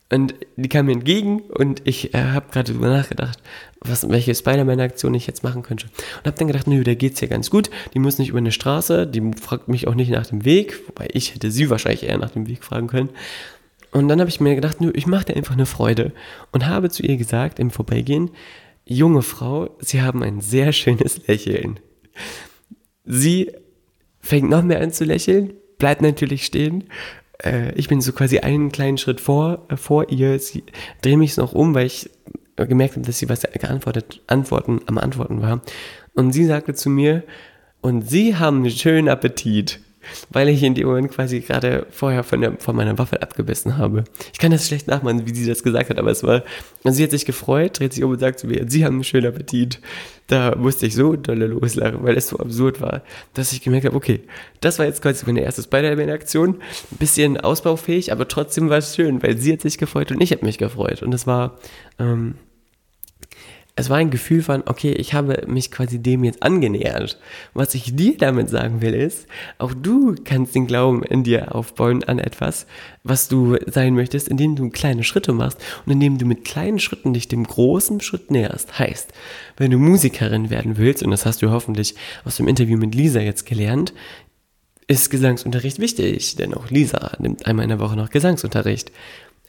[0.09, 3.39] Und die kam mir entgegen und ich äh, habe gerade darüber nachgedacht,
[3.79, 5.87] was, welche Spider-Man-Aktion ich jetzt machen könnte.
[6.19, 7.71] Und habe dann gedacht, nö, da geht's ja ganz gut.
[7.93, 11.07] Die muss nicht über eine Straße, die fragt mich auch nicht nach dem Weg, wobei
[11.13, 13.09] ich hätte sie wahrscheinlich eher nach dem Weg fragen können.
[13.91, 16.13] Und dann habe ich mir gedacht, nö, ich mache dir einfach eine Freude
[16.51, 18.31] und habe zu ihr gesagt im Vorbeigehen,
[18.85, 21.79] junge Frau, Sie haben ein sehr schönes Lächeln.
[23.05, 23.51] Sie
[24.19, 26.85] fängt noch mehr an zu lächeln, bleibt natürlich stehen
[27.41, 30.63] äh, ich bin so quasi einen kleinen Schritt vor, äh, vor ihr, sie
[31.01, 32.09] drehe mich noch um, weil ich
[32.55, 35.61] gemerkt habe, dass sie was geantwortet, Antworten am Antworten war.
[36.13, 37.23] Und sie sagte zu mir,
[37.83, 39.81] und Sie haben einen schönen Appetit
[40.29, 44.03] weil ich in dem Moment quasi gerade vorher von, der, von meiner Waffel abgebissen habe.
[44.31, 46.43] Ich kann das schlecht nachmachen, wie sie das gesagt hat, aber es war,
[46.83, 49.03] also sie hat sich gefreut, dreht sich um und sagt zu mir, Sie haben einen
[49.03, 49.79] schönen Appetit.
[50.27, 53.95] Da musste ich so dolle loslachen, weil es so absurd war, dass ich gemerkt habe,
[53.95, 54.21] okay,
[54.61, 56.55] das war jetzt quasi meine erste Spider-Man-Aktion.
[56.91, 60.31] Ein bisschen ausbaufähig, aber trotzdem war es schön, weil sie hat sich gefreut und ich
[60.31, 61.03] habe mich gefreut.
[61.03, 61.59] Und das war,
[61.99, 62.35] ähm,
[63.75, 67.17] es war ein Gefühl von, okay, ich habe mich quasi dem jetzt angenähert.
[67.55, 69.25] Was ich dir damit sagen will, ist,
[69.57, 72.67] auch du kannst den Glauben in dir aufbauen an etwas,
[73.03, 75.57] was du sein möchtest, indem du kleine Schritte machst
[75.87, 78.77] und indem du mit kleinen Schritten dich dem großen Schritt näherst.
[78.77, 79.11] Heißt,
[79.57, 83.21] wenn du Musikerin werden willst, und das hast du hoffentlich aus dem Interview mit Lisa
[83.21, 83.93] jetzt gelernt,
[84.85, 88.91] ist Gesangsunterricht wichtig, denn auch Lisa nimmt einmal in der Woche noch Gesangsunterricht.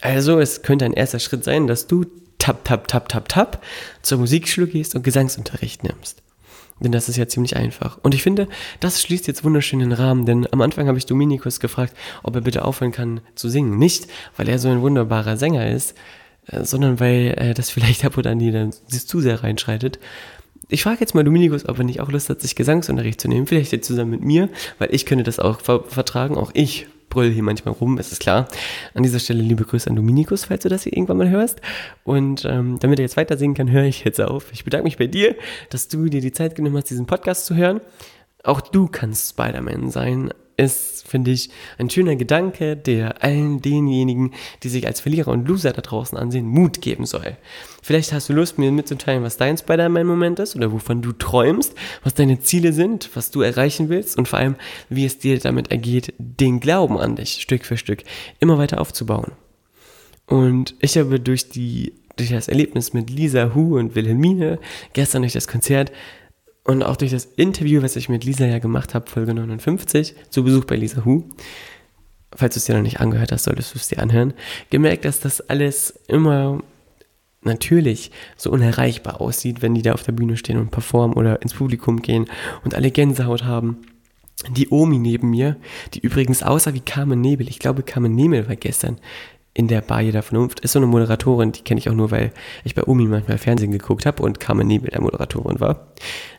[0.00, 2.06] Also es könnte ein erster Schritt sein, dass du
[2.44, 3.62] tap, tap, tap, tap, tap
[4.02, 6.22] zur Musikschule gehst und Gesangsunterricht nimmst.
[6.78, 7.98] Denn das ist ja ziemlich einfach.
[8.02, 8.48] Und ich finde,
[8.80, 12.42] das schließt jetzt wunderschön den Rahmen, denn am Anfang habe ich Dominikus gefragt, ob er
[12.42, 13.78] bitte aufhören kann zu singen.
[13.78, 15.94] Nicht, weil er so ein wunderbarer Sänger ist,
[16.48, 19.98] äh, sondern weil er das vielleicht ab und an dann zu sehr reinschreitet.
[20.68, 23.46] Ich frage jetzt mal Dominikus, ob er nicht auch Lust hat, sich Gesangsunterricht zu nehmen.
[23.46, 26.36] Vielleicht jetzt zusammen mit mir, weil ich könnte das auch vertragen.
[26.36, 28.48] Auch ich brüll hier manchmal rum, ist es klar.
[28.92, 31.60] An dieser Stelle liebe Grüße an Dominikus, falls du das hier irgendwann mal hörst.
[32.02, 34.52] Und ähm, damit er jetzt weiter singen kann, höre ich jetzt auf.
[34.52, 35.36] Ich bedanke mich bei dir,
[35.70, 37.80] dass du dir die Zeit genommen hast, diesen Podcast zu hören.
[38.42, 40.30] Auch du kannst Spider-Man sein.
[40.56, 45.72] Ist, finde ich, ein schöner Gedanke, der allen denjenigen, die sich als Verlierer und Loser
[45.72, 47.36] da draußen ansehen, Mut geben soll.
[47.82, 52.14] Vielleicht hast du Lust, mir mitzuteilen, was dein Spider-Man-Moment ist oder wovon du träumst, was
[52.14, 54.56] deine Ziele sind, was du erreichen willst und vor allem,
[54.88, 58.04] wie es dir damit ergeht, den Glauben an dich Stück für Stück
[58.40, 59.32] immer weiter aufzubauen.
[60.26, 64.58] Und ich habe durch die durch das Erlebnis mit Lisa Hu und Wilhelmine,
[64.92, 65.90] gestern durch das Konzert
[66.64, 70.44] und auch durch das Interview, was ich mit Lisa ja gemacht habe, Folge 59, zu
[70.44, 71.24] Besuch bei Lisa Hu,
[72.34, 74.34] falls du es dir noch nicht angehört hast, solltest du es dir anhören,
[74.70, 76.62] gemerkt, dass das alles immer
[77.42, 81.54] natürlich so unerreichbar aussieht, wenn die da auf der Bühne stehen und performen oder ins
[81.54, 82.26] Publikum gehen
[82.64, 83.82] und alle Gänsehaut haben.
[84.50, 85.56] Die Omi neben mir,
[85.92, 88.98] die übrigens aussah wie Carmen Nebel, ich glaube Carmen Nebel war gestern
[89.54, 92.32] in der Bar jeder Vernunft, ist so eine Moderatorin, die kenne ich auch nur, weil
[92.64, 95.86] ich bei Omi manchmal Fernsehen geguckt habe und Carmen Nebel der Moderatorin war,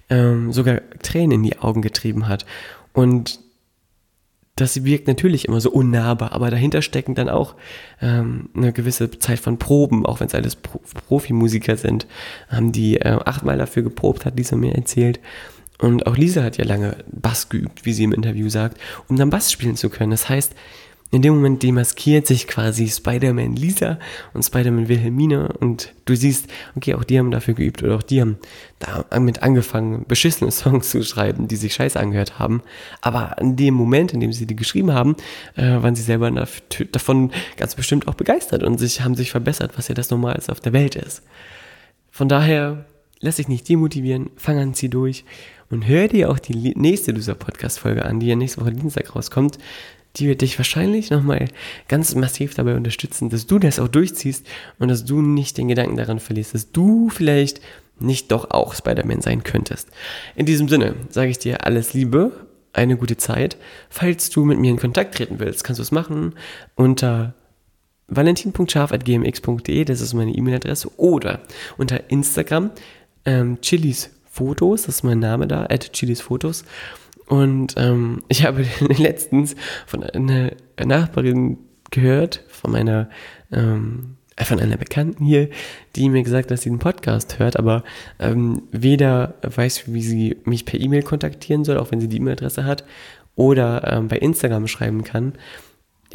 [0.09, 2.45] ähm, sogar Tränen in die Augen getrieben hat.
[2.93, 3.39] Und
[4.55, 7.55] das wirkt natürlich immer so unnahbar, aber dahinter stecken dann auch
[8.01, 12.07] ähm, eine gewisse Zeit von Proben, auch wenn es alles Pro Profimusiker sind,
[12.49, 15.19] haben die äh, achtmal dafür geprobt, hat Lisa mir erzählt.
[15.77, 19.29] Und auch Lisa hat ja lange Bass geübt, wie sie im Interview sagt, um dann
[19.29, 20.11] Bass spielen zu können.
[20.11, 20.53] Das heißt,
[21.15, 23.99] in dem Moment demaskiert sich quasi Spider-Man Lisa
[24.33, 28.19] und Spider-Man Wilhelmine und du siehst, okay, auch die haben dafür geübt oder auch die
[28.19, 28.37] haben
[28.79, 32.61] damit angefangen, beschissene Songs zu schreiben, die sich scheiße angehört haben.
[33.01, 35.15] Aber in dem Moment, in dem sie die geschrieben haben,
[35.55, 36.29] äh, waren sie selber
[36.91, 40.59] davon ganz bestimmt auch begeistert und sich, haben sich verbessert, was ja das Normalste auf
[40.59, 41.23] der Welt ist.
[42.11, 42.85] Von daher,
[43.21, 45.23] lass dich nicht demotivieren, fang an, zieh durch
[45.69, 49.15] und hör dir auch die nächste Loser Podcast Folge an, die ja nächste Woche Dienstag
[49.15, 49.57] rauskommt
[50.17, 51.47] die wird dich wahrscheinlich nochmal
[51.87, 54.45] ganz massiv dabei unterstützen, dass du das auch durchziehst
[54.79, 57.61] und dass du nicht den Gedanken daran verlierst, dass du vielleicht
[57.99, 59.89] nicht doch auch Spider-Man sein könntest.
[60.35, 62.31] In diesem Sinne sage ich dir alles Liebe,
[62.73, 63.57] eine gute Zeit.
[63.89, 66.33] Falls du mit mir in Kontakt treten willst, kannst du es machen
[66.75, 67.33] unter
[68.07, 71.39] valentin.scharf.gmx.de, das ist meine E-Mail-Adresse, oder
[71.77, 72.71] unter Instagram
[73.25, 76.65] ähm, Chilis Fotos, das ist mein Name da, at Chilis Fotos.
[77.27, 78.65] Und ähm, ich habe
[78.97, 80.51] letztens von einer
[80.83, 81.57] Nachbarin
[81.91, 83.09] gehört, von meiner,
[83.51, 85.49] ähm, von einer Bekannten hier,
[85.95, 87.83] die mir gesagt hat, dass sie den Podcast hört, aber
[88.19, 92.65] ähm, weder weiß, wie sie mich per E-Mail kontaktieren soll, auch wenn sie die E-Mail-Adresse
[92.65, 92.83] hat,
[93.35, 95.33] oder ähm, bei Instagram schreiben kann.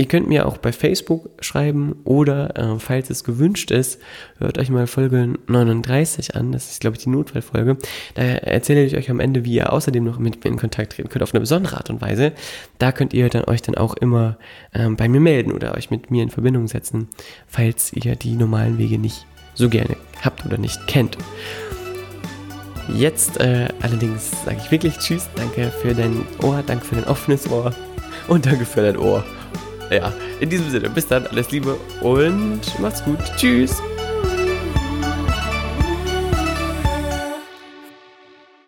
[0.01, 4.01] Ihr könnt mir auch bei Facebook schreiben oder, äh, falls es gewünscht ist,
[4.39, 6.53] hört euch mal Folge 39 an.
[6.53, 7.77] Das ist, glaube ich, die Notfallfolge.
[8.15, 11.11] Da erzähle ich euch am Ende, wie ihr außerdem noch mit mir in Kontakt treten
[11.11, 12.33] könnt, auf eine besondere Art und Weise.
[12.79, 14.39] Da könnt ihr dann euch dann auch immer
[14.73, 17.09] ähm, bei mir melden oder euch mit mir in Verbindung setzen,
[17.47, 21.19] falls ihr die normalen Wege nicht so gerne habt oder nicht kennt.
[22.89, 27.51] Jetzt äh, allerdings sage ich wirklich Tschüss, danke für dein Ohr, danke für dein offenes
[27.51, 27.75] Ohr
[28.29, 29.23] und danke für dein Ohr
[29.90, 33.18] ja, in diesem Sinne, bis dann, alles Liebe und macht's gut.
[33.37, 33.83] Tschüss.